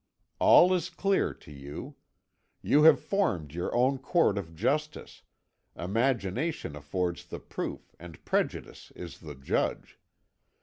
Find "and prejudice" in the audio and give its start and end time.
7.99-8.91